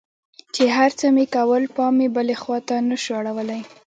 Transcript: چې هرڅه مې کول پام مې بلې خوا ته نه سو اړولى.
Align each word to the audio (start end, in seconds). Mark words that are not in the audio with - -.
چې 0.55 0.63
هرڅه 0.77 1.05
مې 1.15 1.25
کول 1.35 1.63
پام 1.75 1.93
مې 1.99 2.07
بلې 2.15 2.35
خوا 2.41 2.57
ته 2.67 2.75
نه 2.89 2.97
سو 3.03 3.11
اړولى. 3.19 3.59